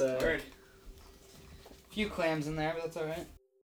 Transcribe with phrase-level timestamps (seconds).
[0.00, 0.40] Uh, a
[1.90, 3.26] Few clams in there, but that's all right.